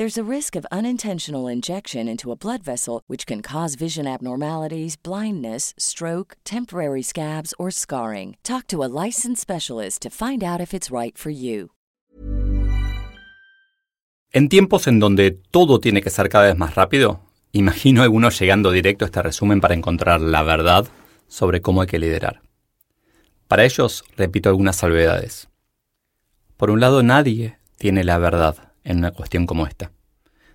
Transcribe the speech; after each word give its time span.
There's 0.00 0.16
a 0.16 0.24
risk 0.24 0.56
of 0.56 0.64
unintentional 0.72 1.46
injection 1.46 2.08
into 2.08 2.32
a 2.32 2.34
blood 2.34 2.62
vessel, 2.62 3.02
which 3.06 3.26
can 3.26 3.42
cause 3.42 3.74
vision 3.74 4.06
abnormalities, 4.06 4.96
blindness, 4.96 5.74
stroke, 5.76 6.38
temporary 6.42 7.02
scabs, 7.02 7.52
or 7.58 7.70
scarring. 7.70 8.38
Talk 8.42 8.66
to 8.68 8.82
a 8.82 8.88
licensed 8.88 9.42
specialist 9.42 10.00
to 10.00 10.08
find 10.08 10.42
out 10.42 10.58
if 10.58 10.72
it's 10.72 10.90
right 10.90 11.18
for 11.18 11.28
you. 11.28 11.72
En 14.32 14.48
tiempos 14.48 14.86
en 14.86 15.00
donde 15.00 15.32
todo 15.50 15.80
tiene 15.80 16.00
que 16.00 16.08
ser 16.08 16.30
cada 16.30 16.46
vez 16.46 16.56
más 16.56 16.76
rápido, 16.76 17.20
imagino 17.52 18.02
algunos 18.02 18.40
llegando 18.40 18.70
directo 18.70 19.04
a 19.04 19.08
este 19.08 19.20
resumen 19.20 19.60
para 19.60 19.74
encontrar 19.74 20.22
la 20.22 20.42
verdad 20.42 20.88
sobre 21.28 21.60
cómo 21.60 21.82
hay 21.82 21.88
que 21.88 21.98
liderar. 21.98 22.40
Para 23.48 23.66
ellos, 23.66 24.04
repito 24.16 24.48
algunas 24.48 24.76
salvedades. 24.76 25.50
Por 26.56 26.70
un 26.70 26.80
lado, 26.80 27.02
nadie 27.02 27.58
tiene 27.76 28.02
la 28.02 28.16
verdad 28.16 28.69
en 28.84 28.98
una 28.98 29.10
cuestión 29.10 29.46
como 29.46 29.66
esta. 29.66 29.92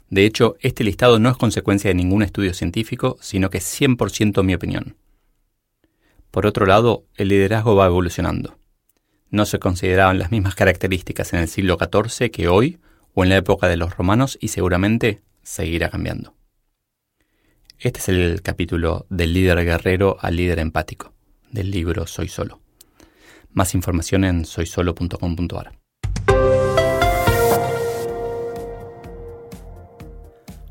De 0.09 0.25
hecho, 0.25 0.55
este 0.59 0.83
listado 0.83 1.19
no 1.19 1.29
es 1.29 1.37
consecuencia 1.37 1.89
de 1.89 1.95
ningún 1.95 2.23
estudio 2.23 2.53
científico, 2.53 3.17
sino 3.21 3.49
que 3.49 3.57
es 3.57 3.81
100% 3.81 4.43
mi 4.43 4.53
opinión. 4.53 4.95
Por 6.31 6.45
otro 6.45 6.65
lado, 6.65 7.05
el 7.15 7.29
liderazgo 7.29 7.75
va 7.75 7.85
evolucionando. 7.85 8.57
No 9.29 9.45
se 9.45 9.59
consideraban 9.59 10.19
las 10.19 10.31
mismas 10.31 10.55
características 10.55 11.33
en 11.33 11.39
el 11.39 11.47
siglo 11.47 11.77
XIV 11.79 12.29
que 12.29 12.47
hoy 12.47 12.79
o 13.13 13.23
en 13.23 13.29
la 13.29 13.37
época 13.37 13.67
de 13.67 13.77
los 13.77 13.95
romanos 13.95 14.37
y 14.41 14.49
seguramente 14.49 15.21
seguirá 15.43 15.89
cambiando. 15.89 16.35
Este 17.79 17.99
es 17.99 18.09
el 18.09 18.41
capítulo 18.41 19.05
del 19.09 19.33
líder 19.33 19.63
guerrero 19.65 20.17
al 20.19 20.35
líder 20.35 20.59
empático, 20.59 21.13
del 21.51 21.71
libro 21.71 22.07
Soy 22.07 22.27
Solo. 22.27 22.59
Más 23.51 23.73
información 23.73 24.23
en 24.23 24.45
soysolo.com.ar. 24.45 25.84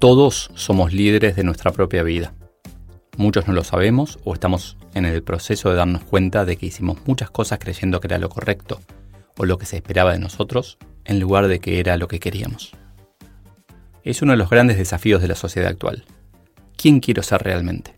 Todos 0.05 0.50
somos 0.55 0.92
líderes 0.92 1.34
de 1.34 1.44
nuestra 1.44 1.72
propia 1.72 2.02
vida. 2.02 2.34
Muchos 3.16 3.48
no 3.48 3.55
lo 3.55 3.64
sabemos 3.64 4.19
o 4.22 4.34
estamos 4.34 4.77
en 4.92 5.06
el 5.06 5.22
proceso 5.22 5.70
de 5.70 5.77
darnos 5.77 6.05
cuenta 6.05 6.44
de 6.44 6.58
que 6.58 6.66
hicimos 6.66 6.98
muchas 7.06 7.30
cosas 7.30 7.58
creyendo 7.58 8.00
que 8.00 8.08
era 8.08 8.19
lo 8.19 8.28
correcto 8.28 8.82
o 9.38 9.47
lo 9.47 9.56
que 9.56 9.64
se 9.64 9.77
esperaba 9.77 10.12
de 10.12 10.19
nosotros 10.19 10.77
en 11.06 11.20
lugar 11.20 11.48
de 11.48 11.58
que 11.58 11.80
era 11.80 11.97
lo 11.97 12.06
que 12.06 12.20
queríamos. 12.20 12.72
Es 14.02 14.20
uno 14.20 14.32
de 14.32 14.36
los 14.36 14.50
grandes 14.50 14.77
desafíos 14.77 15.22
de 15.22 15.28
la 15.28 15.36
sociedad 15.36 15.70
actual. 15.70 16.05
¿Quién 16.77 17.00
quiero 17.00 17.22
ser 17.22 17.42
realmente? 17.42 17.97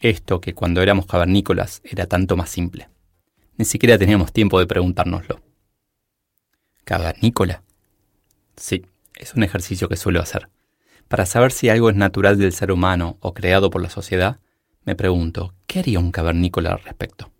Esto 0.00 0.42
que 0.42 0.52
cuando 0.52 0.82
éramos 0.82 1.06
cavernícolas 1.06 1.80
era 1.84 2.04
tanto 2.04 2.36
más 2.36 2.50
simple. 2.50 2.90
Ni 3.56 3.64
siquiera 3.64 3.96
teníamos 3.96 4.34
tiempo 4.34 4.60
de 4.60 4.66
preguntárnoslo. 4.66 5.40
¿Cavernícola? 6.84 7.62
Sí, 8.58 8.84
es 9.16 9.32
un 9.32 9.42
ejercicio 9.42 9.88
que 9.88 9.96
suelo 9.96 10.20
hacer. 10.20 10.50
Para 11.08 11.24
saber 11.24 11.52
si 11.52 11.70
algo 11.70 11.88
es 11.88 11.96
natural 11.96 12.38
del 12.38 12.52
ser 12.52 12.70
humano 12.70 13.16
o 13.20 13.32
creado 13.32 13.70
por 13.70 13.80
la 13.80 13.88
sociedad, 13.88 14.40
me 14.84 14.94
pregunto, 14.94 15.54
¿qué 15.66 15.78
haría 15.78 15.98
un 15.98 16.12
cavernícola 16.12 16.72
al 16.72 16.82
respecto? 16.82 17.30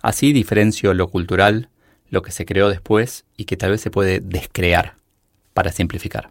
Así 0.00 0.32
diferencio 0.32 0.94
lo 0.94 1.08
cultural, 1.08 1.68
lo 2.08 2.22
que 2.22 2.30
se 2.30 2.46
creó 2.46 2.68
después 2.68 3.24
y 3.36 3.44
que 3.44 3.56
tal 3.56 3.72
vez 3.72 3.80
se 3.80 3.90
puede 3.90 4.20
descrear, 4.20 4.94
para 5.52 5.72
simplificar. 5.72 6.30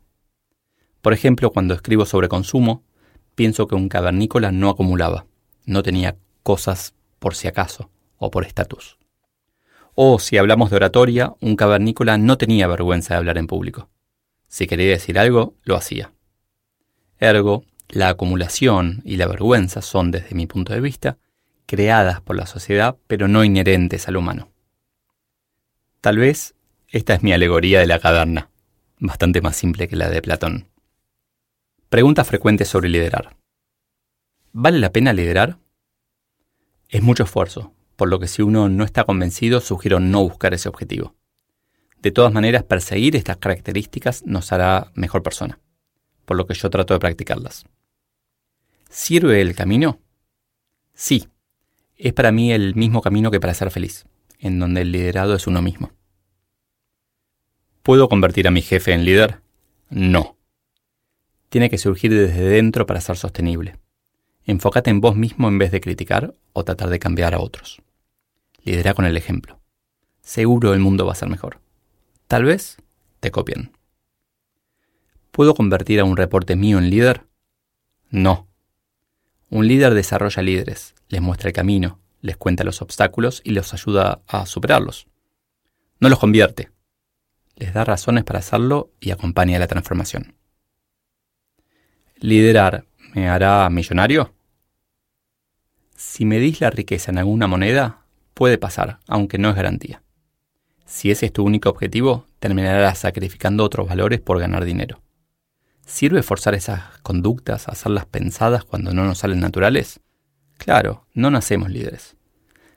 Por 1.01 1.11
ejemplo, 1.11 1.51
cuando 1.51 1.73
escribo 1.73 2.05
sobre 2.05 2.29
consumo, 2.29 2.83
pienso 3.35 3.67
que 3.67 3.75
un 3.75 3.89
cavernícola 3.89 4.53
no 4.53 4.69
acumulaba, 4.69 5.25
no 5.65 5.83
tenía 5.83 6.15
cosas 6.41 6.95
por 7.19 7.35
si 7.35 7.49
acaso 7.49 7.89
o 8.17 8.31
por 8.31 8.45
estatus. 8.45 8.97
O 9.93 10.19
si 10.19 10.37
hablamos 10.37 10.69
de 10.69 10.77
oratoria, 10.77 11.33
un 11.41 11.57
cavernícola 11.57 12.17
no 12.17 12.37
tenía 12.37 12.67
vergüenza 12.67 13.13
de 13.13 13.17
hablar 13.17 13.37
en 13.37 13.47
público. 13.47 13.89
Si 14.47 14.67
quería 14.67 14.91
decir 14.91 15.19
algo, 15.19 15.55
lo 15.63 15.75
hacía. 15.75 16.14
Ergo, 17.19 17.63
la 17.87 18.09
acumulación 18.09 19.01
y 19.05 19.15
la 19.15 19.27
vergüenza 19.27 19.81
son, 19.81 20.11
desde 20.11 20.35
mi 20.35 20.47
punto 20.47 20.73
de 20.73 20.81
vista, 20.81 21.17
creadas 21.65 22.19
por 22.21 22.35
la 22.35 22.45
sociedad, 22.45 22.97
pero 23.07 23.27
no 23.27 23.43
inherentes 23.43 24.07
al 24.07 24.17
humano. 24.17 24.49
Tal 26.01 26.17
vez 26.17 26.55
esta 26.89 27.13
es 27.13 27.23
mi 27.23 27.31
alegoría 27.31 27.79
de 27.79 27.87
la 27.87 27.99
caverna, 27.99 28.49
bastante 28.99 29.41
más 29.41 29.55
simple 29.55 29.87
que 29.87 29.95
la 29.95 30.09
de 30.09 30.21
Platón. 30.21 30.67
Pregunta 31.89 32.25
frecuente 32.25 32.65
sobre 32.65 32.89
liderar. 32.89 33.37
¿Vale 34.51 34.79
la 34.79 34.91
pena 34.91 35.13
liderar? 35.13 35.57
Es 36.89 37.01
mucho 37.01 37.23
esfuerzo, 37.23 37.73
por 37.95 38.09
lo 38.09 38.19
que 38.19 38.27
si 38.27 38.41
uno 38.41 38.67
no 38.67 38.83
está 38.83 39.05
convencido, 39.05 39.61
sugiero 39.61 39.99
no 39.99 40.21
buscar 40.21 40.53
ese 40.53 40.69
objetivo. 40.69 41.15
De 42.01 42.11
todas 42.11 42.33
maneras, 42.33 42.63
perseguir 42.63 43.15
estas 43.15 43.37
características 43.37 44.25
nos 44.25 44.51
hará 44.51 44.91
mejor 44.95 45.23
persona 45.23 45.59
por 46.25 46.37
lo 46.37 46.45
que 46.45 46.53
yo 46.53 46.69
trato 46.69 46.93
de 46.93 46.99
practicarlas. 46.99 47.65
¿Sirve 48.89 49.41
el 49.41 49.55
camino? 49.55 49.99
Sí, 50.93 51.27
es 51.97 52.13
para 52.13 52.31
mí 52.31 52.51
el 52.51 52.75
mismo 52.75 53.01
camino 53.01 53.31
que 53.31 53.39
para 53.39 53.53
ser 53.53 53.71
feliz, 53.71 54.05
en 54.39 54.59
donde 54.59 54.81
el 54.81 54.91
liderado 54.91 55.35
es 55.35 55.47
uno 55.47 55.61
mismo. 55.61 55.91
¿Puedo 57.83 58.09
convertir 58.09 58.47
a 58.47 58.51
mi 58.51 58.61
jefe 58.61 58.93
en 58.93 59.05
líder? 59.05 59.41
No. 59.89 60.37
Tiene 61.49 61.69
que 61.69 61.77
surgir 61.77 62.11
desde 62.11 62.43
dentro 62.43 62.85
para 62.85 63.01
ser 63.01 63.17
sostenible. 63.17 63.77
Enfócate 64.45 64.89
en 64.89 65.01
vos 65.01 65.15
mismo 65.15 65.47
en 65.47 65.57
vez 65.57 65.71
de 65.71 65.81
criticar 65.81 66.33
o 66.53 66.63
tratar 66.63 66.89
de 66.89 66.99
cambiar 66.99 67.33
a 67.33 67.39
otros. 67.39 67.81
Lidera 68.63 68.93
con 68.93 69.05
el 69.05 69.17
ejemplo. 69.17 69.59
Seguro 70.21 70.73
el 70.73 70.79
mundo 70.79 71.05
va 71.05 71.11
a 71.11 71.15
ser 71.15 71.29
mejor. 71.29 71.59
Tal 72.27 72.45
vez 72.45 72.77
te 73.19 73.31
copien. 73.31 73.71
¿Puedo 75.35 75.53
convertir 75.53 75.99
a 75.99 76.05
un 76.05 76.15
reporte 76.15 76.55
mío 76.55 76.77
en 76.77 76.89
líder? 76.89 77.27
No. 78.09 78.47
Un 79.49 79.67
líder 79.67 79.93
desarrolla 79.93 80.41
líderes, 80.41 80.95
les 81.09 81.21
muestra 81.21 81.49
el 81.49 81.53
camino, 81.53 81.99
les 82.21 82.37
cuenta 82.37 82.63
los 82.63 82.81
obstáculos 82.81 83.41
y 83.43 83.51
los 83.51 83.73
ayuda 83.73 84.21
a 84.27 84.45
superarlos. 84.45 85.07
No 85.99 86.07
los 86.07 86.19
convierte. 86.19 86.71
Les 87.57 87.73
da 87.73 87.83
razones 87.83 88.23
para 88.23 88.39
hacerlo 88.39 88.93
y 89.01 89.11
acompaña 89.11 89.59
la 89.59 89.67
transformación. 89.67 90.37
¿Liderar 92.15 92.85
me 93.13 93.27
hará 93.27 93.69
millonario? 93.69 94.33
Si 95.97 96.23
medís 96.23 96.61
la 96.61 96.69
riqueza 96.69 97.11
en 97.11 97.17
alguna 97.17 97.47
moneda, 97.47 98.05
puede 98.33 98.57
pasar, 98.57 98.99
aunque 99.05 99.37
no 99.37 99.49
es 99.49 99.55
garantía. 99.57 100.01
Si 100.85 101.11
ese 101.11 101.25
es 101.25 101.33
tu 101.33 101.43
único 101.43 101.67
objetivo, 101.67 102.25
terminarás 102.39 102.99
sacrificando 102.99 103.65
otros 103.65 103.89
valores 103.89 104.21
por 104.21 104.39
ganar 104.39 104.63
dinero. 104.63 105.01
¿Sirve 105.85 106.23
forzar 106.23 106.55
esas 106.55 106.97
conductas, 107.03 107.69
hacerlas 107.69 108.07
pensadas 108.07 108.63
cuando 108.65 108.93
no 108.93 109.05
nos 109.05 109.19
salen 109.19 109.39
naturales? 109.39 109.99
Claro, 110.57 111.05
no 111.13 111.29
nacemos 111.29 111.69
líderes. 111.69 112.17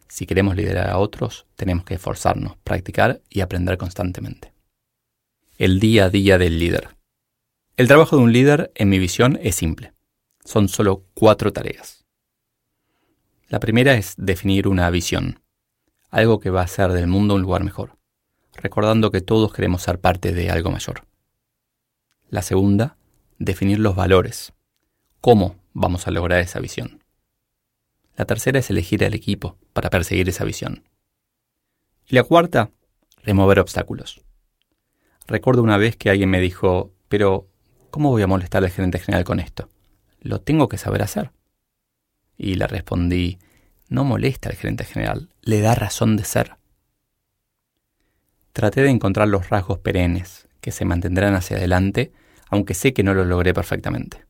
Si 0.08 0.26
queremos 0.26 0.56
liderar 0.56 0.90
a 0.90 0.98
otros, 0.98 1.46
tenemos 1.56 1.84
que 1.84 1.94
esforzarnos, 1.94 2.58
practicar 2.64 3.22
y 3.30 3.40
aprender 3.40 3.78
constantemente. 3.78 4.52
El 5.56 5.80
día 5.80 6.04
a 6.04 6.10
día 6.10 6.36
del 6.36 6.58
líder. 6.58 6.96
El 7.76 7.88
trabajo 7.88 8.16
de 8.16 8.22
un 8.22 8.32
líder, 8.32 8.72
en 8.74 8.90
mi 8.90 8.98
visión, 8.98 9.38
es 9.42 9.54
simple. 9.54 9.92
Son 10.44 10.68
solo 10.68 11.04
cuatro 11.14 11.52
tareas. 11.52 12.04
La 13.48 13.58
primera 13.58 13.94
es 13.94 14.14
definir 14.18 14.68
una 14.68 14.90
visión, 14.90 15.40
algo 16.10 16.40
que 16.40 16.50
va 16.50 16.60
a 16.60 16.64
hacer 16.64 16.92
del 16.92 17.06
mundo 17.06 17.34
un 17.34 17.42
lugar 17.42 17.64
mejor, 17.64 17.96
recordando 18.52 19.10
que 19.10 19.22
todos 19.22 19.52
queremos 19.52 19.82
ser 19.82 19.98
parte 19.98 20.32
de 20.32 20.50
algo 20.50 20.70
mayor. 20.70 21.06
La 22.30 22.42
segunda 22.42 22.97
definir 23.38 23.78
los 23.78 23.94
valores. 23.94 24.52
¿Cómo 25.20 25.56
vamos 25.72 26.06
a 26.06 26.10
lograr 26.10 26.40
esa 26.40 26.60
visión? 26.60 27.02
La 28.16 28.24
tercera 28.24 28.58
es 28.58 28.70
elegir 28.70 29.04
al 29.04 29.14
equipo 29.14 29.56
para 29.72 29.90
perseguir 29.90 30.28
esa 30.28 30.44
visión. 30.44 30.84
Y 32.06 32.16
la 32.16 32.24
cuarta, 32.24 32.70
remover 33.22 33.60
obstáculos. 33.60 34.22
Recuerdo 35.26 35.62
una 35.62 35.76
vez 35.76 35.96
que 35.96 36.10
alguien 36.10 36.30
me 36.30 36.40
dijo, 36.40 36.92
pero 37.08 37.48
¿cómo 37.90 38.10
voy 38.10 38.22
a 38.22 38.26
molestar 38.26 38.64
al 38.64 38.70
gerente 38.70 38.98
general 38.98 39.24
con 39.24 39.40
esto? 39.40 39.68
Lo 40.20 40.40
tengo 40.40 40.68
que 40.68 40.78
saber 40.78 41.02
hacer. 41.02 41.30
Y 42.36 42.54
le 42.54 42.66
respondí, 42.66 43.38
no 43.88 44.04
molesta 44.04 44.48
al 44.48 44.56
gerente 44.56 44.84
general, 44.84 45.28
le 45.42 45.60
da 45.60 45.74
razón 45.74 46.16
de 46.16 46.24
ser. 46.24 46.56
Traté 48.52 48.82
de 48.82 48.90
encontrar 48.90 49.28
los 49.28 49.50
rasgos 49.50 49.78
perennes 49.78 50.48
que 50.60 50.72
se 50.72 50.84
mantendrán 50.84 51.34
hacia 51.34 51.56
adelante, 51.56 52.12
aunque 52.50 52.74
sé 52.74 52.92
que 52.92 53.02
no 53.02 53.14
lo 53.14 53.24
logré 53.24 53.54
perfectamente. 53.54 54.24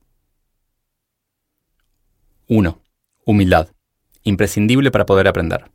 1. 2.47 2.83
Humildad. 3.25 3.69
Imprescindible 4.23 4.91
para 4.91 5.07
poder 5.07 5.29
aprender. 5.29 5.71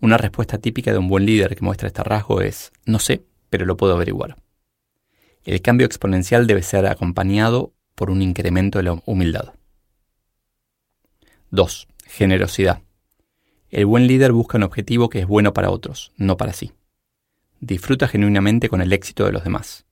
Una 0.00 0.16
respuesta 0.16 0.58
típica 0.58 0.92
de 0.92 0.98
un 0.98 1.08
buen 1.08 1.26
líder 1.26 1.56
que 1.56 1.64
muestra 1.64 1.88
este 1.88 2.02
rasgo 2.02 2.40
es, 2.40 2.72
no 2.84 2.98
sé, 2.98 3.24
pero 3.50 3.66
lo 3.66 3.76
puedo 3.76 3.94
averiguar. 3.94 4.36
El 5.44 5.60
cambio 5.60 5.86
exponencial 5.86 6.46
debe 6.46 6.62
ser 6.62 6.86
acompañado 6.86 7.72
por 7.94 8.10
un 8.10 8.22
incremento 8.22 8.78
de 8.78 8.84
la 8.84 9.02
humildad. 9.06 9.54
2. 11.50 11.88
Generosidad. 12.06 12.82
El 13.70 13.86
buen 13.86 14.06
líder 14.06 14.32
busca 14.32 14.56
un 14.56 14.62
objetivo 14.62 15.08
que 15.08 15.20
es 15.20 15.26
bueno 15.26 15.52
para 15.52 15.70
otros, 15.70 16.12
no 16.16 16.36
para 16.36 16.52
sí. 16.52 16.72
Disfruta 17.60 18.08
genuinamente 18.08 18.68
con 18.68 18.80
el 18.80 18.92
éxito 18.92 19.24
de 19.24 19.32
los 19.32 19.44
demás, 19.44 19.84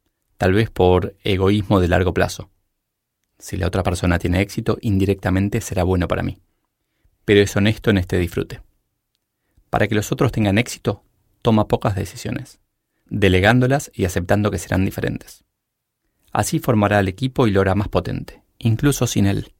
tal 0.42 0.54
vez 0.54 0.70
por 0.70 1.14
egoísmo 1.22 1.78
de 1.78 1.86
largo 1.86 2.12
plazo. 2.12 2.50
Si 3.38 3.56
la 3.56 3.68
otra 3.68 3.84
persona 3.84 4.18
tiene 4.18 4.40
éxito, 4.40 4.76
indirectamente 4.80 5.60
será 5.60 5.84
bueno 5.84 6.08
para 6.08 6.24
mí. 6.24 6.42
Pero 7.24 7.38
es 7.38 7.54
honesto 7.54 7.90
en 7.90 7.98
este 7.98 8.18
disfrute. 8.18 8.60
Para 9.70 9.86
que 9.86 9.94
los 9.94 10.10
otros 10.10 10.32
tengan 10.32 10.58
éxito, 10.58 11.04
toma 11.42 11.68
pocas 11.68 11.94
decisiones, 11.94 12.58
delegándolas 13.06 13.92
y 13.94 14.04
aceptando 14.04 14.50
que 14.50 14.58
serán 14.58 14.84
diferentes. 14.84 15.44
Así 16.32 16.58
formará 16.58 16.98
el 16.98 17.06
equipo 17.06 17.46
y 17.46 17.52
lo 17.52 17.60
hará 17.60 17.76
más 17.76 17.86
potente, 17.86 18.42
incluso 18.58 19.06
sin 19.06 19.26
él. 19.26 19.54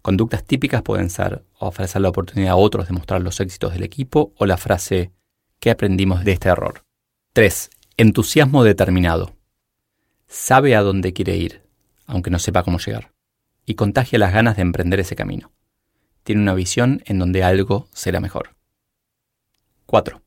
Conductas 0.00 0.44
típicas 0.44 0.80
pueden 0.80 1.10
ser 1.10 1.44
ofrecer 1.58 2.00
la 2.00 2.08
oportunidad 2.08 2.52
a 2.52 2.56
otros 2.56 2.88
de 2.88 2.94
mostrar 2.94 3.20
los 3.20 3.38
éxitos 3.38 3.74
del 3.74 3.82
equipo 3.82 4.32
o 4.38 4.46
la 4.46 4.56
frase 4.56 5.12
¿qué 5.60 5.70
aprendimos 5.70 6.24
de 6.24 6.32
este 6.32 6.48
error? 6.48 6.86
3. 7.34 7.68
Entusiasmo 7.98 8.64
determinado. 8.64 9.36
Sabe 10.30 10.76
a 10.76 10.82
dónde 10.82 11.14
quiere 11.14 11.36
ir, 11.38 11.62
aunque 12.06 12.30
no 12.30 12.38
sepa 12.38 12.62
cómo 12.62 12.78
llegar, 12.78 13.12
y 13.64 13.76
contagia 13.76 14.18
las 14.18 14.34
ganas 14.34 14.56
de 14.56 14.62
emprender 14.62 15.00
ese 15.00 15.16
camino. 15.16 15.52
Tiene 16.22 16.42
una 16.42 16.52
visión 16.52 17.02
en 17.06 17.18
donde 17.18 17.42
algo 17.42 17.88
será 17.94 18.20
mejor. 18.20 18.54
4. 19.86 20.20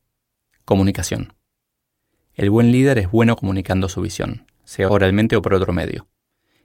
Comunicación. 0.64 1.34
El 2.34 2.50
buen 2.50 2.72
líder 2.72 2.98
es 2.98 3.12
bueno 3.12 3.36
comunicando 3.36 3.88
su 3.88 4.00
visión, 4.00 4.50
sea 4.64 4.88
oralmente 4.88 5.36
o 5.36 5.42
por 5.42 5.54
otro 5.54 5.72
medio, 5.72 6.08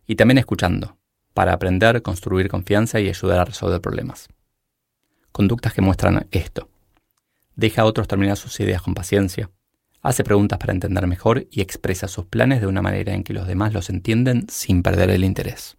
y 0.07 0.16
también 0.16 0.40
escuchando, 0.40 0.98
para 1.36 1.54
aprender, 1.54 2.01
construir 2.01 2.50
confianza 2.50 3.00
y 3.00 3.07
ayudar 3.07 3.40
a 3.40 3.45
resolver 3.45 3.80
problemas. 3.81 4.30
Conductas 5.31 5.74
que 5.74 5.83
muestran 5.83 6.28
esto. 6.31 6.69
Deja 7.56 7.83
a 7.83 7.86
otros 7.86 8.07
terminar 8.07 8.38
sus 8.38 8.60
ideas 8.60 8.81
con 8.81 8.95
paciencia, 8.95 9.51
hace 10.01 10.23
preguntas 10.23 10.59
para 10.59 10.73
entender 10.73 11.07
mejor 11.07 11.47
y 11.51 11.61
expresa 11.61 12.07
sus 12.07 12.25
planes 12.25 12.61
de 12.61 12.67
una 12.67 12.81
manera 12.81 13.13
en 13.13 13.23
que 13.23 13.33
los 13.33 13.47
demás 13.47 13.73
los 13.73 13.89
entienden 13.89 14.47
sin 14.49 14.83
perder 14.83 15.09
el 15.09 15.23
interés. 15.23 15.77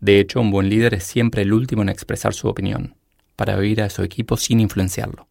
De 0.00 0.20
hecho, 0.20 0.40
un 0.40 0.50
buen 0.50 0.68
líder 0.68 0.94
es 0.94 1.04
siempre 1.04 1.42
el 1.42 1.52
último 1.52 1.82
en 1.82 1.88
expresar 1.88 2.34
su 2.34 2.48
opinión, 2.48 2.96
para 3.34 3.56
oír 3.56 3.82
a 3.82 3.90
su 3.90 4.02
equipo 4.02 4.36
sin 4.36 4.60
influenciarlo. 4.60 5.28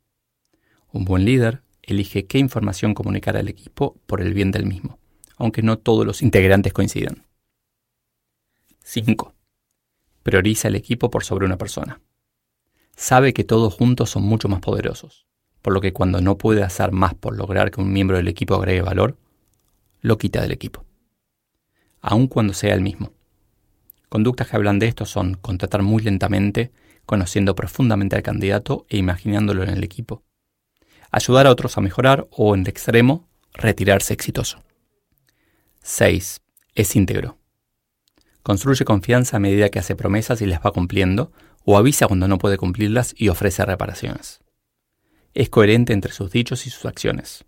Un 0.91 1.05
buen 1.05 1.25
líder 1.25 1.61
elige 1.81 2.25
qué 2.25 2.39
información 2.39 2.93
comunicar 2.93 3.37
al 3.37 3.47
equipo 3.47 3.99
por 4.05 4.21
el 4.21 4.33
bien 4.33 4.51
del 4.51 4.65
mismo, 4.65 4.99
aunque 5.37 5.61
no 5.61 5.77
todos 5.77 6.05
los 6.05 6.21
integrantes 6.21 6.73
coincidan. 6.73 7.25
5. 8.83 9.33
Prioriza 10.23 10.67
el 10.67 10.75
equipo 10.75 11.09
por 11.09 11.23
sobre 11.23 11.45
una 11.45 11.57
persona. 11.57 12.01
Sabe 12.95 13.33
que 13.33 13.43
todos 13.43 13.73
juntos 13.73 14.09
son 14.09 14.23
mucho 14.23 14.47
más 14.47 14.61
poderosos, 14.61 15.27
por 15.65 15.73
lo 15.73 15.81
que 15.81 15.93
cuando 15.93 16.21
no 16.21 16.37
puede 16.37 16.61
hacer 16.61 16.91
más 16.91 17.15
por 17.15 17.35
lograr 17.35 17.71
que 17.71 17.81
un 17.81 17.91
miembro 17.91 18.17
del 18.17 18.27
equipo 18.27 18.53
agregue 18.53 18.83
valor, 18.83 19.17
lo 19.99 20.19
quita 20.19 20.39
del 20.39 20.51
equipo, 20.51 20.85
aun 22.01 22.27
cuando 22.27 22.53
sea 22.53 22.75
el 22.75 22.81
mismo. 22.81 23.13
Conductas 24.07 24.47
que 24.47 24.57
hablan 24.57 24.77
de 24.77 24.85
esto 24.85 25.07
son 25.07 25.33
contratar 25.33 25.81
muy 25.81 26.03
lentamente, 26.03 26.71
conociendo 27.07 27.55
profundamente 27.55 28.15
al 28.15 28.21
candidato 28.21 28.85
e 28.89 28.97
imaginándolo 28.97 29.63
en 29.63 29.69
el 29.69 29.83
equipo, 29.83 30.21
ayudar 31.09 31.47
a 31.47 31.51
otros 31.51 31.79
a 31.79 31.81
mejorar 31.81 32.27
o, 32.29 32.53
en 32.53 32.61
el 32.61 32.67
extremo, 32.67 33.27
retirarse 33.51 34.13
exitoso. 34.13 34.61
6. 35.81 36.41
Es 36.75 36.95
íntegro. 36.95 37.39
Construye 38.43 38.85
confianza 38.85 39.37
a 39.37 39.39
medida 39.39 39.69
que 39.69 39.79
hace 39.79 39.95
promesas 39.95 40.43
y 40.43 40.45
las 40.45 40.63
va 40.63 40.71
cumpliendo, 40.71 41.31
o 41.63 41.75
avisa 41.79 42.05
cuando 42.05 42.27
no 42.27 42.37
puede 42.37 42.57
cumplirlas 42.57 43.15
y 43.17 43.29
ofrece 43.29 43.65
reparaciones. 43.65 44.44
Es 45.35 45.49
coherente 45.49 45.91
entre 45.91 46.13
sus 46.13 46.31
dichos 46.31 46.65
y 46.65 46.69
sus 46.69 46.85
acciones, 46.85 47.43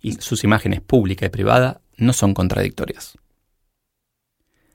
y 0.00 0.14
sus 0.14 0.42
imágenes 0.42 0.80
pública 0.80 1.24
y 1.24 1.28
privada 1.28 1.80
no 1.96 2.12
son 2.12 2.34
contradictorias. 2.34 3.16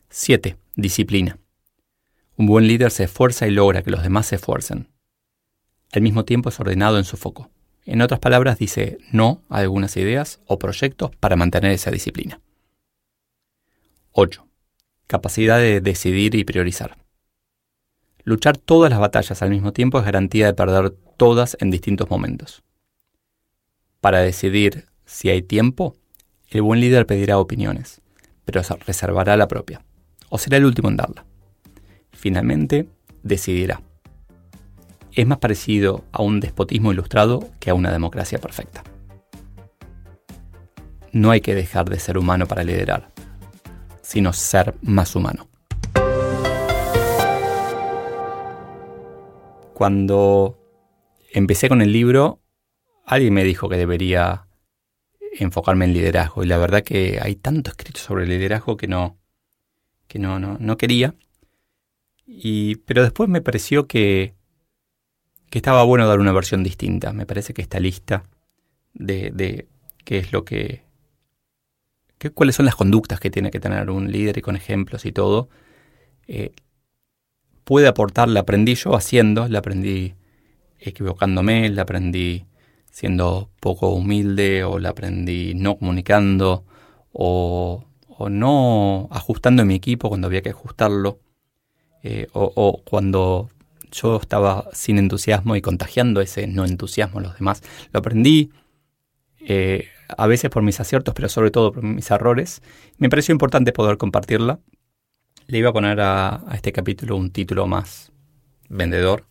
7. 0.09 0.55
Disciplina. 0.75 1.37
Un 2.37 2.45
buen 2.45 2.65
líder 2.65 2.89
se 2.89 3.03
esfuerza 3.03 3.47
y 3.47 3.51
logra 3.51 3.83
que 3.83 3.91
los 3.91 4.01
demás 4.01 4.27
se 4.27 4.37
esfuercen. 4.37 4.87
Al 5.91 6.01
mismo 6.01 6.23
tiempo 6.23 6.49
es 6.49 6.59
ordenado 6.59 6.97
en 6.97 7.03
su 7.03 7.17
foco. 7.17 7.51
En 7.85 8.01
otras 8.01 8.21
palabras, 8.21 8.57
dice 8.57 8.97
no 9.11 9.43
a 9.49 9.57
algunas 9.57 9.97
ideas 9.97 10.39
o 10.45 10.57
proyectos 10.57 11.13
para 11.17 11.35
mantener 11.35 11.71
esa 11.71 11.91
disciplina. 11.91 12.39
8. 14.13 14.47
Capacidad 15.07 15.57
de 15.57 15.81
decidir 15.81 16.33
y 16.35 16.45
priorizar. 16.45 17.02
Luchar 18.23 18.57
todas 18.57 18.89
las 18.89 18.99
batallas 18.99 19.41
al 19.41 19.49
mismo 19.49 19.73
tiempo 19.73 19.99
es 19.99 20.05
garantía 20.05 20.45
de 20.45 20.53
perder 20.53 20.91
todas 21.17 21.57
en 21.59 21.71
distintos 21.71 22.09
momentos. 22.09 22.63
Para 24.01 24.19
decidir 24.19 24.87
si 25.05 25.29
hay 25.29 25.41
tiempo, 25.41 25.95
el 26.49 26.61
buen 26.61 26.79
líder 26.79 27.05
pedirá 27.05 27.37
opiniones, 27.37 28.01
pero 28.45 28.61
reservará 28.85 29.37
la 29.37 29.47
propia, 29.47 29.83
o 30.29 30.37
será 30.37 30.57
el 30.57 30.65
último 30.65 30.89
en 30.89 30.97
darla. 30.97 31.25
Finalmente, 32.11 32.87
decidirá 33.23 33.81
es 35.15 35.27
más 35.27 35.37
parecido 35.37 36.03
a 36.11 36.21
un 36.21 36.39
despotismo 36.39 36.91
ilustrado 36.91 37.49
que 37.59 37.69
a 37.69 37.73
una 37.73 37.91
democracia 37.91 38.39
perfecta. 38.39 38.83
No 41.11 41.29
hay 41.29 41.41
que 41.41 41.53
dejar 41.53 41.89
de 41.89 41.99
ser 41.99 42.17
humano 42.17 42.47
para 42.47 42.63
liderar, 42.63 43.09
sino 44.01 44.33
ser 44.33 44.73
más 44.81 45.15
humano. 45.15 45.47
Cuando 49.83 50.57
empecé 51.33 51.67
con 51.67 51.81
el 51.81 51.91
libro, 51.91 52.39
alguien 53.05 53.33
me 53.33 53.43
dijo 53.43 53.67
que 53.67 53.75
debería 53.75 54.47
enfocarme 55.33 55.83
en 55.83 55.91
liderazgo 55.91 56.41
y 56.41 56.47
la 56.47 56.57
verdad 56.57 56.85
que 56.85 57.19
hay 57.21 57.35
tanto 57.35 57.71
escrito 57.71 57.99
sobre 57.99 58.25
liderazgo 58.25 58.77
que 58.77 58.87
no 58.87 59.19
que 60.07 60.19
no, 60.19 60.39
no, 60.39 60.55
no 60.57 60.77
quería. 60.77 61.15
Y, 62.25 62.77
pero 62.85 63.03
después 63.03 63.27
me 63.27 63.41
pareció 63.41 63.85
que 63.85 64.35
que 65.49 65.57
estaba 65.57 65.83
bueno 65.83 66.07
dar 66.07 66.21
una 66.21 66.31
versión 66.31 66.63
distinta. 66.63 67.11
Me 67.11 67.25
parece 67.25 67.53
que 67.53 67.61
esta 67.61 67.81
lista 67.81 68.23
de, 68.93 69.31
de 69.31 69.67
qué 70.05 70.19
es 70.19 70.31
lo 70.31 70.45
que, 70.45 70.83
cuáles 72.33 72.55
son 72.55 72.65
las 72.65 72.75
conductas 72.75 73.19
que 73.19 73.29
tiene 73.29 73.51
que 73.51 73.59
tener 73.59 73.89
un 73.89 74.09
líder 74.09 74.37
y 74.37 74.41
con 74.41 74.55
ejemplos 74.55 75.05
y 75.05 75.11
todo, 75.11 75.49
eh, 76.29 76.53
puede 77.63 77.87
aportar, 77.87 78.29
la 78.29 78.41
aprendí 78.41 78.75
yo 78.75 78.95
haciendo, 78.95 79.47
la 79.47 79.59
aprendí 79.59 80.15
equivocándome, 80.79 81.69
la 81.69 81.83
aprendí 81.83 82.45
siendo 82.91 83.49
poco 83.59 83.89
humilde 83.89 84.63
o 84.63 84.79
la 84.79 84.89
aprendí 84.89 85.53
no 85.55 85.77
comunicando 85.77 86.63
o, 87.11 87.85
o 88.07 88.29
no 88.29 89.07
ajustando 89.11 89.65
mi 89.65 89.75
equipo 89.75 90.09
cuando 90.09 90.27
había 90.27 90.41
que 90.41 90.51
ajustarlo 90.51 91.19
eh, 92.03 92.27
o, 92.33 92.51
o, 92.55 92.81
cuando 92.83 93.49
yo 93.91 94.17
estaba 94.17 94.69
sin 94.73 94.97
entusiasmo 94.97 95.55
y 95.55 95.61
contagiando 95.61 96.21
ese 96.21 96.47
no 96.47 96.65
entusiasmo 96.65 97.19
a 97.19 97.23
los 97.23 97.35
demás. 97.35 97.63
Lo 97.91 97.99
aprendí 97.99 98.51
eh, 99.39 99.87
a 100.17 100.27
veces 100.27 100.49
por 100.49 100.63
mis 100.63 100.79
aciertos, 100.79 101.13
pero 101.13 101.29
sobre 101.29 101.51
todo 101.51 101.71
por 101.71 101.83
mis 101.83 102.09
errores. 102.11 102.61
Me 102.97 103.09
pareció 103.09 103.31
importante 103.31 103.71
poder 103.71 103.97
compartirla. 103.97 104.59
Le 105.47 105.57
iba 105.57 105.69
a 105.69 105.73
poner 105.73 105.99
a, 105.99 106.43
este 106.53 106.71
capítulo 106.71 107.17
un 107.17 107.31
título 107.31 107.67
más 107.67 108.11
vendedor, 108.69 109.25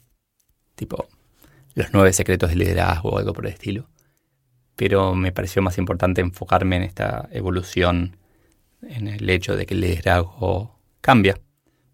tipo 0.74 1.08
Los 1.74 1.92
nueve 1.92 2.12
secretos 2.12 2.50
del 2.50 2.58
liderazgo 2.58 3.10
o 3.10 3.18
algo 3.18 3.32
por 3.32 3.46
el 3.46 3.52
estilo. 3.52 3.88
Pero 4.76 5.14
me 5.14 5.32
pareció 5.32 5.62
más 5.62 5.78
importante 5.78 6.20
enfocarme 6.20 6.76
en 6.76 6.82
esta 6.82 7.28
evolución, 7.32 8.16
en 8.82 9.08
el 9.08 9.28
hecho 9.30 9.56
de 9.56 9.64
que 9.64 9.74
el 9.74 9.80
liderazgo 9.80 10.78
cambia. 11.00 11.40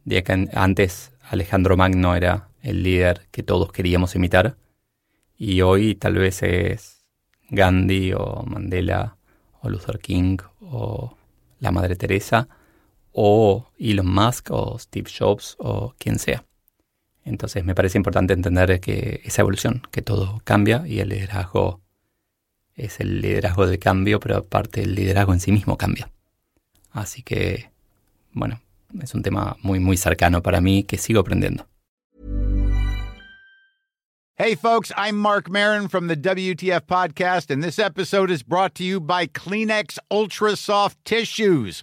De 0.05 0.23
que 0.23 0.49
antes 0.53 1.13
Alejandro 1.23 1.77
Magno 1.77 2.17
era 2.17 2.49
el 2.63 2.83
líder 2.83 3.29
que 3.31 3.43
todos 3.43 3.73
queríamos 3.73 4.15
imitar 4.17 4.57
y 5.37 5.61
hoy 5.61 5.95
tal 5.95 6.15
vez 6.15 6.43
es 6.43 7.05
Gandhi 7.51 8.13
o 8.15 8.43
Mandela 8.45 9.17
o 9.61 9.69
Luther 9.69 10.01
King 10.01 10.39
o 10.61 11.17
la 11.61 11.71
Madre 11.71 11.95
Teresa 11.95 12.49
o 13.13 13.71
Elon 13.79 14.07
Musk 14.07 14.51
o 14.51 14.79
Steve 14.79 15.11
Jobs 15.11 15.57
o 15.59 15.95
quien 15.99 16.19
sea. 16.19 16.45
Entonces 17.25 17.65
me 17.65 17.75
parece 17.75 17.99
importante 17.99 18.33
entender 18.33 18.81
que 18.81 19.21
esa 19.25 19.43
evolución, 19.43 19.83
que 19.91 20.03
todo 20.03 20.41
cambia 20.45 20.85
y 20.87 21.01
el 21.01 21.11
liderazgo 21.11 21.81
es 22.75 23.01
el 23.01 23.21
liderazgo 23.21 23.67
del 23.67 23.79
cambio, 23.79 24.21
pero 24.21 24.37
aparte 24.37 24.83
el 24.83 24.95
liderazgo 24.95 25.33
en 25.33 25.41
sí 25.41 25.53
mismo 25.53 25.77
cambia. 25.77 26.11
Así 26.91 27.23
que, 27.23 27.71
bueno, 28.33 28.61
es 29.03 29.15
un 29.15 29.23
tema 29.23 29.57
muy, 29.63 29.81
muy 29.81 29.97
cercano 29.97 30.43
para 30.43 30.61
mí 30.61 30.85
que 30.85 30.97
sigo 30.97 31.21
aprendiendo. 31.21 31.67
Hey, 34.41 34.55
folks, 34.55 34.93
I'm 34.97 35.17
Mark 35.17 35.51
Marin 35.51 35.89
from 35.89 36.07
the 36.07 36.15
WTF 36.15 36.83
Podcast, 36.87 37.51
and 37.51 37.61
this 37.61 37.77
episode 37.77 38.31
is 38.31 38.45
brought 38.45 38.73
to 38.77 38.85
you 38.85 39.01
by 39.01 39.27
Kleenex 39.27 39.99
Ultra 40.13 40.55
Soft 40.55 40.97
Tissues 41.05 41.83